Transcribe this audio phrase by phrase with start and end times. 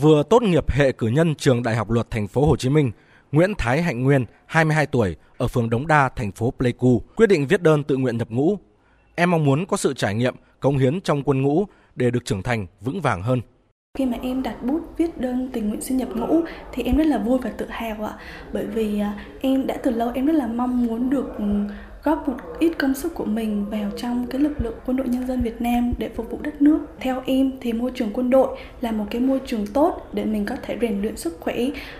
[0.00, 2.90] vừa tốt nghiệp hệ cử nhân trường Đại học Luật Thành phố Hồ Chí Minh,
[3.32, 7.46] Nguyễn Thái Hạnh Nguyên, 22 tuổi, ở phường Đống Đa, thành phố Pleiku, quyết định
[7.46, 8.58] viết đơn tự nguyện nhập ngũ.
[9.14, 11.64] Em mong muốn có sự trải nghiệm, công hiến trong quân ngũ
[11.96, 13.40] để được trưởng thành vững vàng hơn.
[13.98, 16.40] Khi mà em đặt bút viết đơn tình nguyện xin nhập ngũ
[16.72, 18.18] thì em rất là vui và tự hào ạ.
[18.52, 21.44] Bởi vì à, em đã từ lâu em rất là mong muốn được ừ,
[22.04, 25.26] góp một ít công sức của mình vào trong cái lực lượng quân đội nhân
[25.26, 26.78] dân Việt Nam để phục vụ đất nước.
[27.00, 30.46] Theo em thì môi trường quân đội là một cái môi trường tốt để mình
[30.46, 31.56] có thể rèn luyện sức khỏe,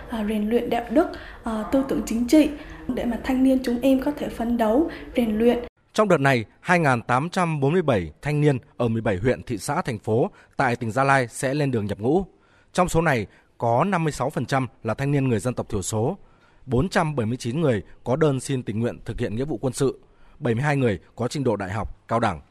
[0.09, 1.07] à, rèn luyện đạo đức,
[1.43, 2.49] à, tư tưởng chính trị
[2.87, 5.59] để mà thanh niên chúng em có thể phấn đấu, rèn luyện
[5.93, 10.91] trong đợt này, 2.847 thanh niên ở 17 huyện, thị xã, thành phố tại tỉnh
[10.91, 12.25] Gia Lai sẽ lên đường nhập ngũ.
[12.73, 16.17] Trong số này, có 56% là thanh niên người dân tộc thiểu số,
[16.65, 19.99] 479 người có đơn xin tình nguyện thực hiện nghĩa vụ quân sự,
[20.39, 22.41] 72 người có trình độ đại học, cao đẳng.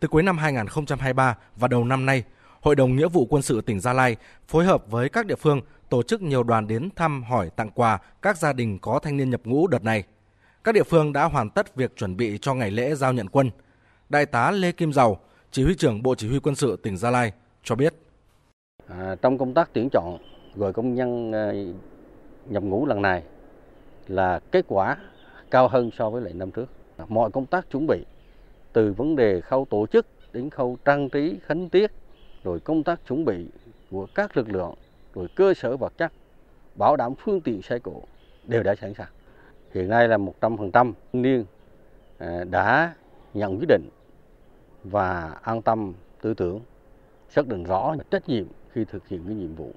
[0.00, 2.22] Từ cuối năm 2023 và đầu năm nay,
[2.60, 4.16] Hội đồng Nghĩa vụ Quân sự tỉnh Gia Lai
[4.48, 7.98] phối hợp với các địa phương tổ chức nhiều đoàn đến thăm hỏi tặng quà
[8.22, 10.04] các gia đình có thanh niên nhập ngũ đợt này
[10.64, 13.50] các địa phương đã hoàn tất việc chuẩn bị cho ngày lễ giao nhận quân.
[14.08, 17.10] Đại tá Lê Kim Giàu, chỉ huy trưởng Bộ Chỉ huy Quân sự tỉnh Gia
[17.10, 17.32] Lai
[17.64, 17.94] cho biết.
[18.86, 20.18] À, trong công tác tuyển chọn
[20.54, 21.52] gọi công nhân à,
[22.48, 23.22] nhập ngũ lần này
[24.08, 24.96] là kết quả
[25.50, 26.66] cao hơn so với lại năm trước.
[27.08, 28.04] Mọi công tác chuẩn bị,
[28.72, 31.90] từ vấn đề khâu tổ chức đến khâu trang trí khánh tiết,
[32.44, 33.46] rồi công tác chuẩn bị
[33.90, 34.74] của các lực lượng,
[35.14, 36.12] rồi cơ sở vật chất,
[36.74, 38.02] bảo đảm phương tiện xe cộ
[38.44, 39.08] đều đã sẵn sàng
[39.74, 41.44] hiện nay là 100% thanh niên
[42.18, 42.94] à, đã
[43.34, 43.88] nhận quyết định
[44.84, 45.92] và an tâm
[46.22, 46.60] tư tưởng,
[47.30, 49.72] xác định rõ trách nhiệm khi thực hiện cái nhiệm vụ